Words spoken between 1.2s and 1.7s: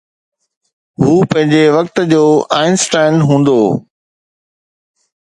پنهنجي